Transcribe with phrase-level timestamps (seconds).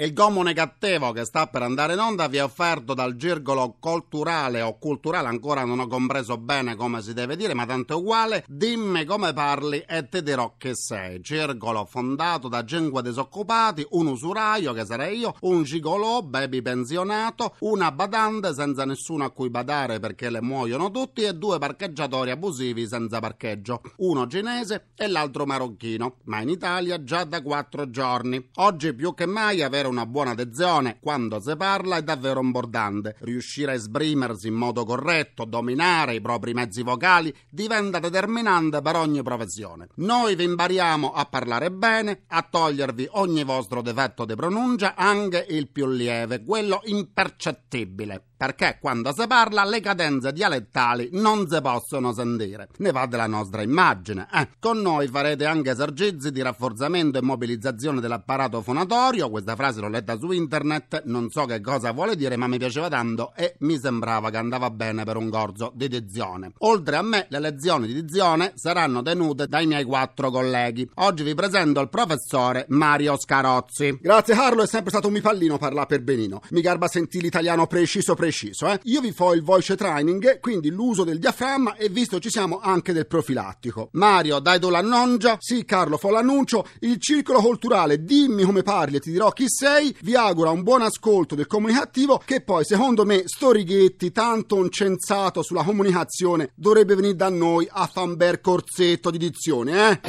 [0.00, 4.78] Il comunicativo che sta per andare in onda vi è offerto dal Girgolo Culturale o
[4.78, 8.44] Culturale, ancora non ho compreso bene come si deve dire, ma tanto è uguale.
[8.46, 11.20] Dimmi come parli e ti dirò che sei.
[11.20, 17.90] Circolo fondato da cinque disoccupati, un usuraio che sarei io, un gigolò, baby pensionato, una
[17.90, 23.18] badante senza nessuno a cui badare perché le muoiono tutti e due parcheggiatori abusivi senza
[23.18, 23.80] parcheggio.
[23.96, 28.50] Uno cinese e l'altro marocchino, ma in Italia già da quattro giorni.
[28.58, 33.16] Oggi più che mai avere una buona adesione quando si parla è davvero importante.
[33.20, 39.22] Riuscire a esprimersi in modo corretto, dominare i propri mezzi vocali diventa determinante per ogni
[39.22, 39.88] professione.
[39.96, 45.68] Noi vi impariamo a parlare bene, a togliervi ogni vostro difetto di pronuncia, anche il
[45.68, 52.68] più lieve, quello impercettibile perché quando si parla le cadenze dialettali non si possono sentire.
[52.78, 54.28] Ne va della nostra immagine.
[54.32, 54.48] Eh.
[54.58, 59.28] Con noi farete anche esercizi di rafforzamento e mobilizzazione dell'apparato fonatorio.
[59.28, 62.88] Questa frase l'ho letta su internet, non so che cosa vuole dire, ma mi piaceva
[62.88, 66.52] tanto e mi sembrava che andava bene per un corso di dizione.
[66.58, 70.88] Oltre a me, le lezioni di dizione saranno tenute dai miei quattro colleghi.
[70.94, 73.98] Oggi vi presento il professore Mario Scarozzi.
[74.00, 76.40] Grazie Carlo, è sempre stato un mi pallino parlare per benino.
[76.50, 78.66] Mi garba sentire l'italiano preciso preciso preciso.
[78.66, 78.78] Eh?
[78.84, 82.92] Io vi fo il voice training, quindi l'uso del diaframma e visto ci siamo anche
[82.92, 83.88] del profilattico.
[83.92, 85.36] Mario, dai tu l'annuncio?
[85.38, 86.66] Sì, Carlo, fo l'annuncio.
[86.80, 90.82] Il circolo culturale Dimmi come parli e ti dirò chi sei vi augura un buon
[90.82, 96.94] ascolto del comunicativo che poi, secondo me, sto righetti, tanto un censato sulla comunicazione, dovrebbe
[96.94, 100.00] venire da noi a bel corsetto di dizione, eh?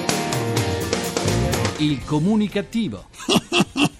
[1.77, 3.07] Il comunicativo.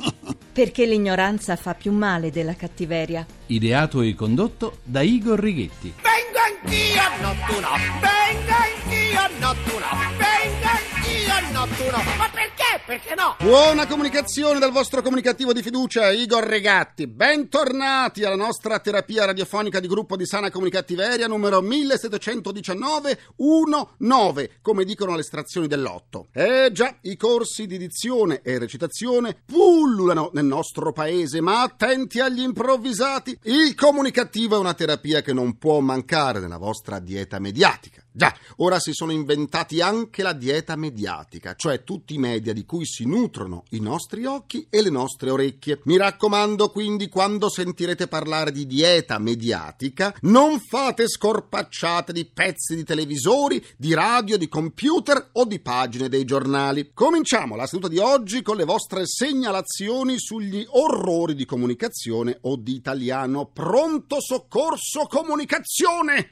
[0.52, 3.26] Perché l'ignoranza fa più male della cattiveria.
[3.48, 5.94] Ideato e condotto da Igor Righetti.
[6.02, 7.70] Vengo anch'io a notturno,
[8.00, 12.16] vengo anch'io a notturno, vengo anch'io a notturno.
[12.18, 12.59] Ma perché?
[12.90, 13.36] Perché no?
[13.38, 17.06] Buona comunicazione dal vostro comunicativo di fiducia, Igor Regatti.
[17.06, 25.20] Bentornati alla nostra terapia radiofonica di gruppo di sana comunicattiveria numero 1719-19, come dicono le
[25.20, 26.30] estrazioni dell'otto.
[26.34, 32.42] Eh già, i corsi di dizione e recitazione pullulano nel nostro paese, ma attenti agli
[32.42, 33.38] improvvisati.
[33.44, 38.04] Il comunicativo è una terapia che non può mancare nella vostra dieta mediatica.
[38.12, 42.86] Già, ora si sono inventati anche la dieta mediatica, cioè tutti i media di cui
[42.86, 45.82] si nutrono i nostri occhi e le nostre orecchie.
[45.84, 52.84] Mi raccomando quindi quando sentirete parlare di dieta mediatica, non fate scorpacciate di pezzi di
[52.84, 56.92] televisori, di radio, di computer o di pagine dei giornali.
[56.94, 62.74] Cominciamo la seduta di oggi con le vostre segnalazioni sugli orrori di comunicazione o di
[62.74, 63.52] italiano.
[63.54, 66.28] Pronto soccorso comunicazione!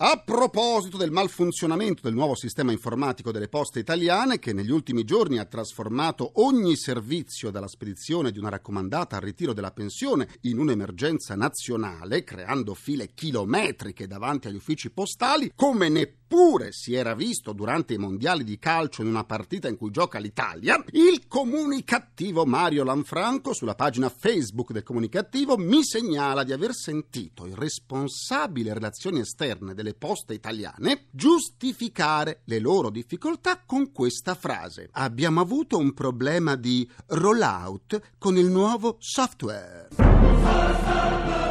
[0.00, 5.38] A proposito del malfunzionamento del nuovo sistema informatico delle poste italiane, che negli ultimi giorni
[5.38, 11.34] ha trasformato ogni servizio dalla spedizione di una raccomandata al ritiro della pensione in un'emergenza
[11.34, 15.88] nazionale, creando file chilometriche davanti agli uffici postali, come
[16.28, 20.18] neppure si era visto durante i mondiali di calcio in una partita in cui gioca
[20.18, 27.46] l'Italia, il comunicativo Mario Lanfranco sulla pagina Facebook del comunicativo mi segnala di aver sentito
[27.46, 34.90] il responsabile relazioni esterne delle poste italiane giustificare le loro difficoltà con questa frase.
[34.92, 39.88] Abbiamo avuto un problema di rollout con il nuovo software.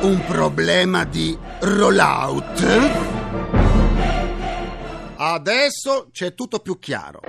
[0.01, 3.16] Un problema di rollout?
[5.17, 7.21] Adesso c'è tutto più chiaro.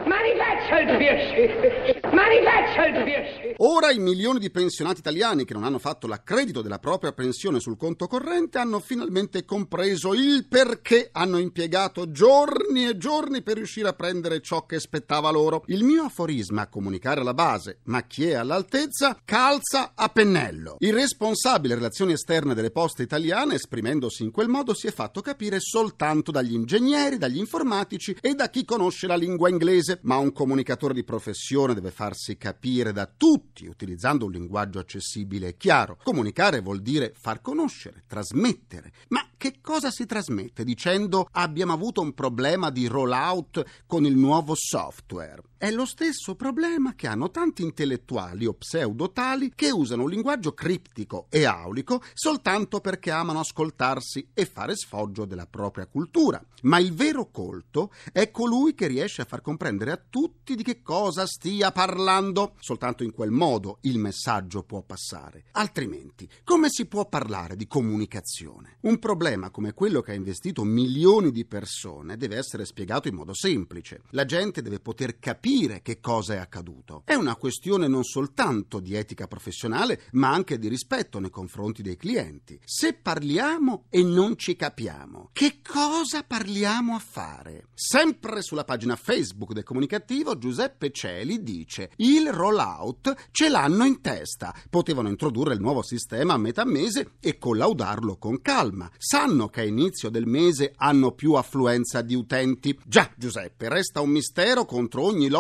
[3.57, 7.79] Ora i milioni di pensionati italiani che non hanno fatto l'accredito della propria pensione sul
[7.79, 13.95] conto corrente hanno finalmente compreso il perché hanno impiegato giorni e giorni per riuscire a
[13.95, 15.65] prendere ciò che spettava loro.
[15.69, 20.77] Il mio aforisma comunicare alla base, ma chi è all'altezza, calza a pennello.
[20.81, 25.61] Il responsabile relazioni esterne delle poste italiane, esprimendosi in quel modo, si è fatto capire
[25.61, 30.57] soltanto dagli ingegneri, dagli informatici e da chi conosce la lingua inglese, ma un comunicatore
[30.63, 35.99] di professione deve farsi capire da tutti utilizzando un linguaggio accessibile e chiaro.
[36.03, 38.93] Comunicare vuol dire far conoscere, trasmettere.
[39.09, 44.55] Ma che cosa si trasmette dicendo abbiamo avuto un problema di rollout con il nuovo
[44.55, 45.43] software?
[45.61, 51.27] È lo stesso problema che hanno tanti intellettuali o pseudotali che usano un linguaggio criptico
[51.31, 56.41] e aulico soltanto perché amano ascoltarsi e fare sfoggio della propria cultura.
[56.63, 60.81] Ma il vero colto è colui che riesce a far comprendere a tutti di che
[60.81, 62.55] cosa stia parlando.
[62.61, 65.47] Soltanto in quel modo il messaggio può passare.
[65.53, 68.77] Altrimenti, come si può parlare di comunicazione?
[68.83, 73.35] Un problema come quello che ha investito milioni di persone deve essere spiegato in modo
[73.35, 74.03] semplice.
[74.11, 77.03] La gente deve poter capire capire che cosa è accaduto.
[77.07, 81.97] È una questione non soltanto di etica professionale, ma anche di rispetto nei confronti dei
[81.97, 82.61] clienti.
[82.65, 87.69] Se parliamo e non ci capiamo, che cosa parliamo a fare?
[87.73, 94.55] Sempre sulla pagina Facebook del comunicativo, Giuseppe Celi dice: Il rollout ce l'hanno in testa.
[94.69, 98.91] Potevano introdurre il nuovo sistema a metà mese e collaudarlo con calma.
[98.99, 102.79] Sanno che a inizio del mese hanno più affluenza di utenti.
[102.85, 105.37] Già, Giuseppe, resta un mistero contro ogni logica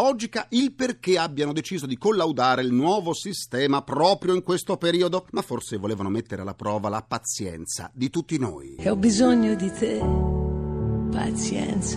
[0.50, 5.76] il perché abbiano deciso di collaudare il nuovo sistema proprio in questo periodo, ma forse
[5.76, 8.76] volevano mettere alla prova la pazienza di tutti noi.
[8.76, 9.98] E ho bisogno di te,
[11.10, 11.96] pazienza.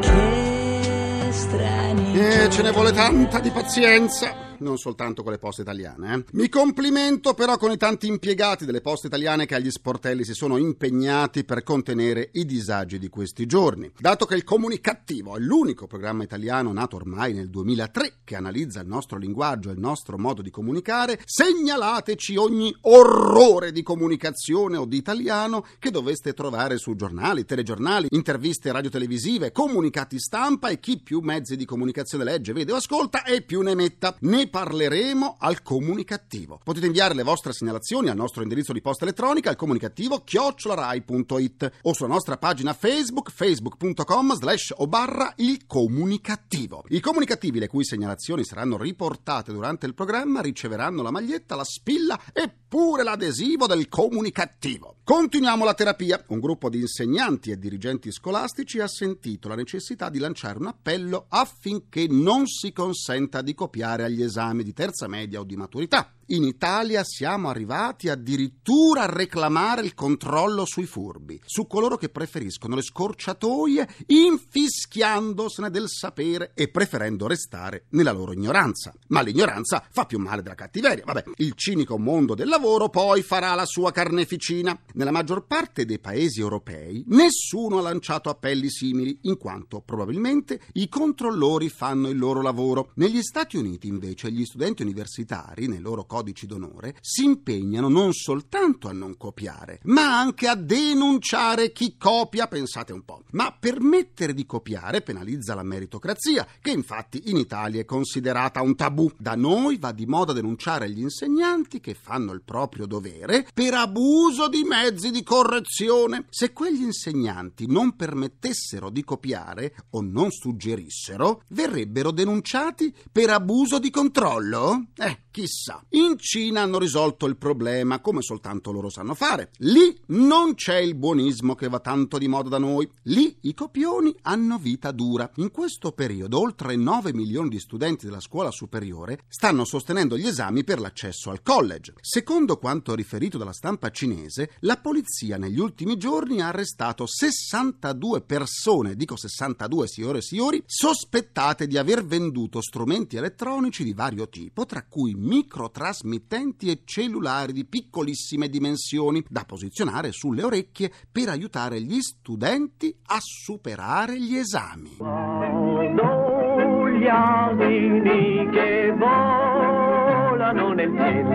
[0.00, 2.18] Che strani.
[2.18, 6.14] E ce ne vuole tanta di pazienza non soltanto con le poste italiane.
[6.14, 6.24] Eh.
[6.32, 10.56] Mi complimento però con i tanti impiegati delle poste italiane che agli sportelli si sono
[10.56, 13.90] impegnati per contenere i disagi di questi giorni.
[13.98, 18.86] Dato che il Comunicativo è l'unico programma italiano nato ormai nel 2003 che analizza il
[18.86, 24.96] nostro linguaggio e il nostro modo di comunicare, segnalateci ogni orrore di comunicazione o di
[24.96, 31.56] italiano che doveste trovare su giornali, telegiornali, interviste radiotelevisive, comunicati stampa e chi più mezzi
[31.56, 34.16] di comunicazione legge, vede o ascolta e più ne metta.
[34.20, 36.60] Ne parleremo al comunicativo.
[36.62, 41.94] Potete inviare le vostre segnalazioni al nostro indirizzo di posta elettronica al comunicativo chiocciolarai.it o
[41.94, 46.84] sulla nostra pagina Facebook facebook.com slash o barra il comunicativo.
[46.88, 52.20] I comunicativi le cui segnalazioni saranno riportate durante il programma riceveranno la maglietta, la spilla
[52.34, 54.96] e pure l'adesivo del comunicativo.
[55.02, 56.22] Continuiamo la terapia.
[56.28, 61.24] Un gruppo di insegnanti e dirigenti scolastici ha sentito la necessità di lanciare un appello
[61.28, 66.12] affinché non si consenta di copiare agli esami esami di terza media o di maturità.
[66.26, 72.74] In Italia siamo arrivati addirittura a reclamare il controllo sui furbi, su coloro che preferiscono
[72.74, 78.94] le scorciatoie, infischiandosene del sapere e preferendo restare nella loro ignoranza.
[79.08, 81.04] Ma l'ignoranza fa più male della cattiveria.
[81.04, 84.78] Vabbè, il cinico mondo del lavoro poi farà la sua carneficina.
[84.94, 90.88] Nella maggior parte dei paesi europei nessuno ha lanciato appelli simili, in quanto probabilmente i
[90.88, 92.92] controllori fanno il loro lavoro.
[92.94, 98.88] Negli Stati Uniti invece gli studenti universitari, nei loro codici d'onore, si impegnano non soltanto
[98.88, 103.22] a non copiare, ma anche a denunciare chi copia, pensate un po'.
[103.32, 109.10] Ma permettere di copiare penalizza la meritocrazia, che infatti in Italia è considerata un tabù.
[109.18, 114.48] Da noi va di moda denunciare gli insegnanti che fanno il proprio dovere per abuso
[114.48, 116.26] di mezzi di correzione.
[116.30, 123.90] Se quegli insegnanti non permettessero di copiare o non suggerissero, verrebbero denunciati per abuso di
[124.12, 124.88] controllo?
[124.94, 125.82] Eh, chissà.
[125.90, 129.50] In Cina hanno risolto il problema come soltanto loro sanno fare.
[129.58, 132.88] Lì non c'è il buonismo che va tanto di moda da noi.
[133.04, 135.30] Lì i copioni hanno vita dura.
[135.36, 140.62] In questo periodo oltre 9 milioni di studenti della scuola superiore stanno sostenendo gli esami
[140.62, 141.94] per l'accesso al college.
[142.00, 148.94] Secondo quanto riferito dalla stampa cinese, la polizia negli ultimi giorni ha arrestato 62 persone,
[148.94, 154.84] dico 62 signore e signori, sospettate di aver venduto strumenti elettronici di vario tipo, tra
[154.88, 162.00] cui microtrasmettitori trasmittenti e cellulari di piccolissime dimensioni da posizionare sulle orecchie per aiutare gli
[162.00, 164.96] studenti a superare gli esami.
[164.98, 171.28] Sono gli asini che volano nel cielo,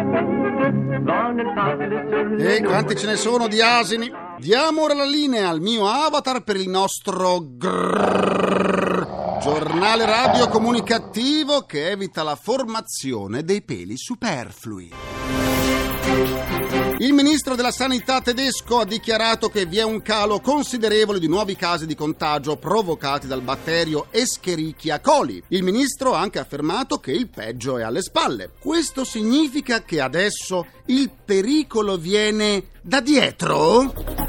[1.04, 4.12] vanno nel E quanti ce ne sono di asini?
[4.40, 8.37] Diamo ora la linea al mio avatar per il nostro grrrr
[9.50, 14.92] Giornale radio comunicativo che evita la formazione dei peli superflui.
[16.98, 21.56] Il ministro della Sanità tedesco ha dichiarato che vi è un calo considerevole di nuovi
[21.56, 25.42] casi di contagio provocati dal batterio Escherichia coli.
[25.48, 28.52] Il ministro ha anche affermato che il peggio è alle spalle.
[28.60, 34.27] Questo significa che adesso il pericolo viene da dietro?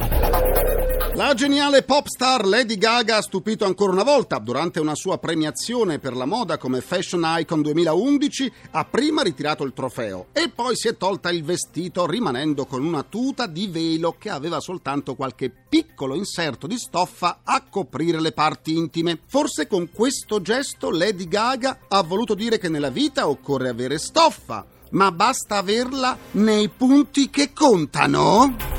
[1.18, 4.38] La geniale pop star Lady Gaga ha stupito ancora una volta.
[4.38, 9.72] Durante una sua premiazione per la moda come Fashion Icon 2011 ha prima ritirato il
[9.72, 14.30] trofeo e poi si è tolta il vestito rimanendo con una tuta di velo che
[14.30, 19.18] aveva soltanto qualche piccolo inserto di stoffa a coprire le parti intime.
[19.26, 24.64] Forse con questo gesto Lady Gaga ha voluto dire che nella vita occorre avere stoffa,
[24.90, 28.77] ma basta averla nei punti che contano?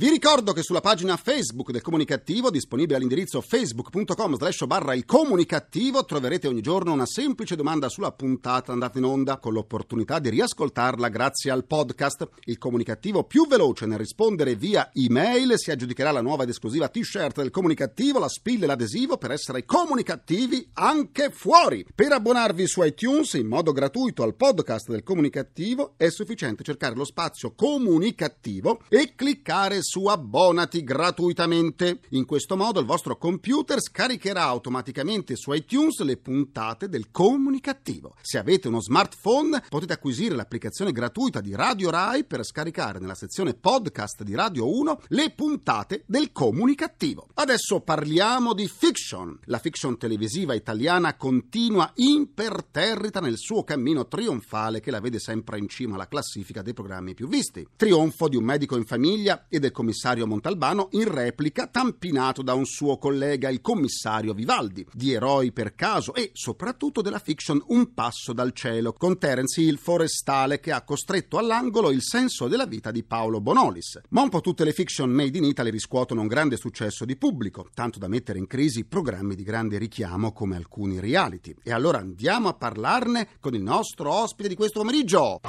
[0.00, 6.06] Vi ricordo che sulla pagina Facebook del Comunicativo, disponibile all'indirizzo facebook.com slash barra il comunicativo,
[6.06, 11.10] troverete ogni giorno una semplice domanda sulla puntata andata in onda, con l'opportunità di riascoltarla
[11.10, 12.26] grazie al podcast.
[12.44, 17.36] Il comunicativo più veloce nel rispondere via email si aggiudicherà la nuova ed esclusiva t-shirt
[17.36, 21.84] del comunicativo, la spilla e l'adesivo per essere comunicativi anche fuori.
[21.94, 27.04] Per abbonarvi su iTunes in modo gratuito al podcast del comunicativo è sufficiente cercare lo
[27.04, 31.98] spazio comunicativo e cliccare su abbonati gratuitamente.
[32.10, 38.14] In questo modo il vostro computer scaricherà automaticamente su iTunes le puntate del comunicativo.
[38.20, 43.54] Se avete uno smartphone potete acquisire l'applicazione gratuita di Radio Rai per scaricare nella sezione
[43.54, 47.26] podcast di Radio 1 le puntate del comunicativo.
[47.34, 49.36] Adesso parliamo di fiction.
[49.46, 55.66] La fiction televisiva italiana continua imperterrita nel suo cammino trionfale che la vede sempre in
[55.66, 57.66] cima alla classifica dei programmi più visti.
[57.74, 62.66] Trionfo di un medico in famiglia e del commissario Montalbano in replica tampinato da un
[62.66, 68.34] suo collega, il commissario Vivaldi, di eroi per caso e soprattutto della fiction Un passo
[68.34, 73.02] dal cielo, con Terence Hill forestale che ha costretto all'angolo il senso della vita di
[73.02, 74.00] Paolo Bonolis.
[74.10, 77.68] Ma un po' tutte le fiction made in Italy riscuotono un grande successo di pubblico,
[77.72, 81.54] tanto da mettere in crisi programmi di grande richiamo come alcuni reality.
[81.62, 85.40] E allora andiamo a parlarne con il nostro ospite di questo pomeriggio.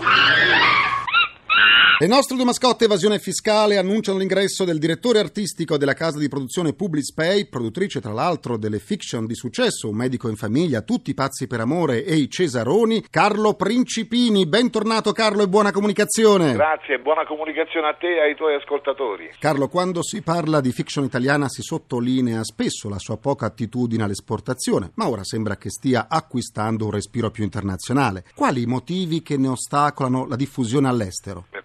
[2.01, 6.73] Le nostre due mascotte evasione fiscale annunciano l'ingresso del direttore artistico della casa di produzione
[6.73, 11.45] Publis Pay, produttrice tra l'altro delle fiction di successo Un medico in famiglia, Tutti pazzi
[11.45, 14.47] per amore e I Cesaroni, Carlo Principini.
[14.47, 16.53] Bentornato Carlo e buona comunicazione.
[16.53, 19.35] Grazie, buona comunicazione a te e ai tuoi ascoltatori.
[19.37, 24.89] Carlo, quando si parla di fiction italiana si sottolinea spesso la sua poca attitudine all'esportazione,
[24.95, 28.23] ma ora sembra che stia acquistando un respiro più internazionale.
[28.33, 31.45] Quali i motivi che ne ostacolano la diffusione all'estero?
[31.53, 31.60] Il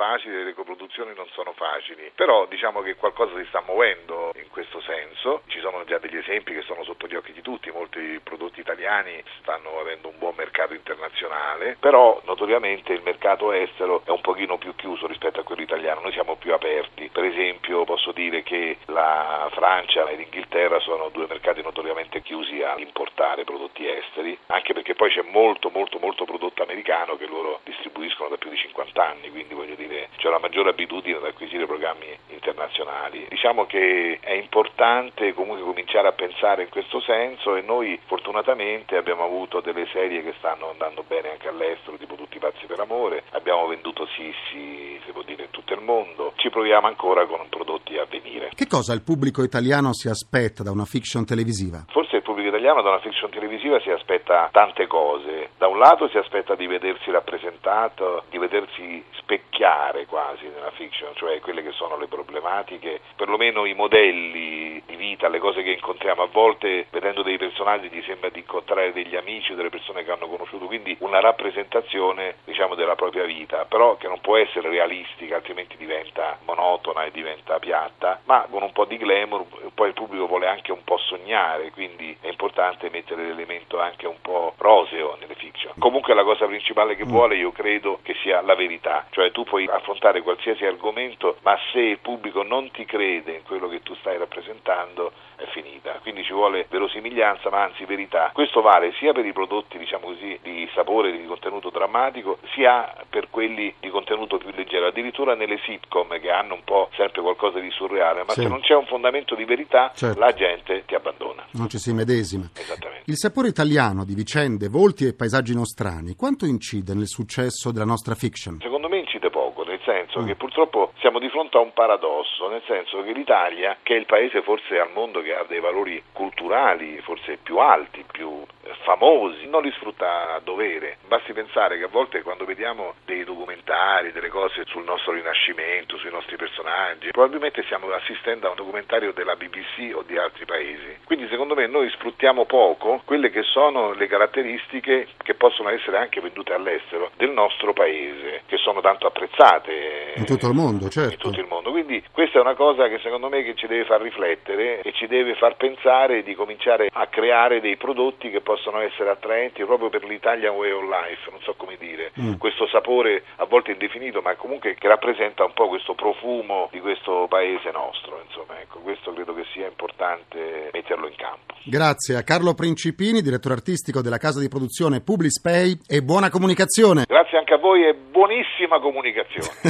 [0.00, 4.80] facile, le coproduzioni non sono facili, però diciamo che qualcosa si sta muovendo in questo
[4.80, 5.42] senso.
[5.48, 9.22] Ci sono già degli esempi che sono sotto gli occhi di tutti, molti prodotti italiani
[9.40, 14.74] stanno avendo un buon mercato internazionale, però notoriamente il mercato estero è un pochino più
[14.74, 17.10] chiuso rispetto a quello italiano, noi siamo più aperti.
[17.12, 22.78] Per esempio posso dire che la Francia e l'Inghilterra sono due mercati notoriamente chiusi a
[22.78, 28.30] importare prodotti esteri, anche perché poi c'è molto molto molto prodotto americano che loro distribuiscono
[28.30, 32.06] da più di 50 anni, quindi voglio dire c'è una maggiore abitudine ad acquisire programmi
[32.28, 33.26] internazionali.
[33.28, 39.24] Diciamo che è importante comunque cominciare a pensare in questo senso e noi fortunatamente abbiamo
[39.24, 43.66] avuto delle serie che stanno andando bene anche all'estero, tipo Tutti pazzi per amore, abbiamo
[43.66, 48.06] venduto Sissi, si può dire, in tutto il mondo, ci proviamo ancora con prodotti a
[48.08, 48.50] venire.
[48.54, 51.84] Che cosa il pubblico italiano si aspetta da una fiction televisiva?
[51.88, 55.50] Forse pubblico italiano da una fiction televisiva si aspetta tante cose.
[55.58, 61.38] Da un lato si aspetta di vedersi rappresentato, di vedersi specchiare quasi nella fiction, cioè
[61.40, 66.28] quelle che sono le problematiche, perlomeno i modelli di vita, le cose che incontriamo a
[66.32, 70.66] volte vedendo dei personaggi ti sembra di incontrare degli amici delle persone che hanno conosciuto,
[70.66, 76.38] quindi una rappresentazione diciamo della propria vita, però che non può essere realistica, altrimenti diventa
[76.44, 79.44] monotona e diventa piatta, ma con un po' di glamour
[79.74, 84.20] poi il pubblico vuole anche un po' sognare, quindi è importante mettere l'elemento anche un
[84.20, 85.72] po' roseo nelle fiction.
[85.78, 89.66] Comunque la cosa principale che vuole io credo che sia la verità, cioè tu puoi
[89.70, 94.18] affrontare qualsiasi argomento, ma se il pubblico non ti crede in quello che tu stai
[94.18, 95.98] rappresentando è finita.
[96.02, 98.30] Quindi ci vuole verosimiglianza, ma anzi verità.
[98.32, 103.30] Questo vale sia per i prodotti, diciamo così, di sapore, di contenuto drammatico, sia per
[103.30, 104.86] quelli di contenuto più leggero.
[104.86, 108.42] Addirittura nelle sitcom che hanno un po' sempre qualcosa di surreale, ma Sì.
[108.42, 110.18] se non c'è un fondamento di verità, Certo.
[110.18, 111.46] la gente ti abbandona.
[111.52, 112.18] Non ci si medesima.
[112.20, 113.10] Esattamente.
[113.10, 118.14] Il sapore italiano di vicende, volti e paesaggi nostrani, quanto incide nel successo della nostra
[118.14, 118.58] fiction?
[118.60, 120.26] Secondo me incide poco, nel senso Mm.
[120.26, 124.06] che purtroppo siamo di fronte a un paradosso, nel senso che l'Italia, che è il
[124.06, 128.44] paese forse al mondo che ha dei valori culturali forse più alti, più
[128.82, 130.98] famosi, non li sfrutta a dovere.
[131.06, 136.10] Basti pensare che a volte quando vediamo dei documentari, delle cose sul nostro rinascimento, sui
[136.10, 140.98] nostri personaggi, probabilmente stiamo assistendo a un documentario della BBC o di altri paesi.
[141.04, 146.20] Quindi secondo me noi sfruttiamo poco quelle che sono le caratteristiche che possono essere anche
[146.20, 149.79] vendute all'estero del nostro paese, che sono tanto apprezzate
[150.16, 151.12] In tutto il mondo, certo.
[151.12, 151.70] in tutto il mondo.
[151.70, 155.06] Quindi questa è una cosa che secondo me che ci deve far riflettere e ci
[155.06, 160.04] deve far pensare di cominciare a creare dei prodotti che possono essere attraenti proprio per
[160.04, 162.34] l'Italian way of life, non so come dire, Mm.
[162.36, 167.26] questo sapore a volte indefinito, ma comunque che rappresenta un po' questo profumo di questo
[167.28, 171.54] paese nostro, insomma, ecco, questo credo che sia importante metterlo in campo.
[171.64, 177.04] Grazie a Carlo Principini, direttore artistico della casa di produzione Publis Pay e buona comunicazione.
[177.06, 179.48] Grazie anche a voi e buonissima comunicazione.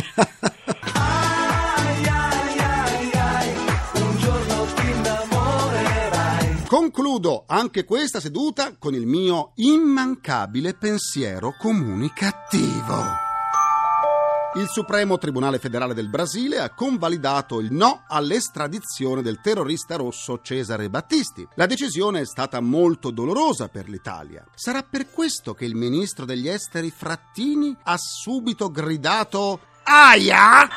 [6.67, 13.29] Concludo anche questa seduta con il mio immancabile pensiero comunicativo.
[14.57, 20.91] Il Supremo Tribunale Federale del Brasile ha convalidato il no all'estradizione del terrorista rosso Cesare
[20.91, 21.47] Battisti.
[21.55, 24.45] La decisione è stata molto dolorosa per l'Italia.
[24.57, 29.61] Sarà per questo che il ministro degli esteri Frattini ha subito gridato
[29.93, 30.69] Aia!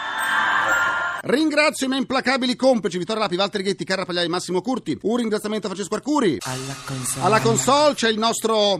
[1.21, 4.97] Ringrazio i miei implacabili complici Vittorio Lapi, Walter Ghetti, Carra Pagliai, Massimo Curti.
[5.03, 6.39] Un ringraziamento a Francesco Arcuri.
[6.41, 7.25] Alla console.
[7.25, 8.79] Alla console c'è il nostro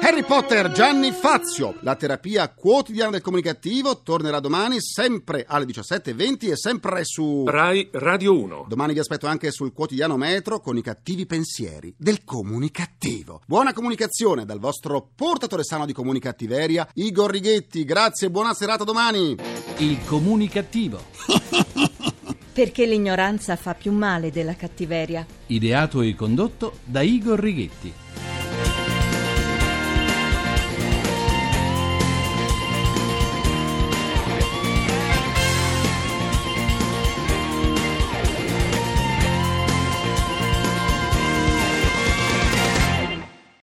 [0.00, 1.74] Harry Potter Gianni Fazio.
[1.80, 7.44] La terapia quotidiana del comunicativo tornerà domani sempre alle 17.20 e sempre su...
[7.46, 8.66] Rai Radio 1.
[8.68, 13.42] Domani vi aspetto anche sul quotidiano Metro con i cattivi pensieri del comunicativo.
[13.46, 17.84] Buona comunicazione dal vostro portatore sano di comunicattiveria, Igor Righetti.
[17.84, 19.36] Grazie e buona serata domani.
[19.78, 21.02] Il comunicativo.
[22.52, 25.26] Perché l'ignoranza fa più male della cattiveria.
[25.46, 27.92] Ideato e condotto da Igor Righetti.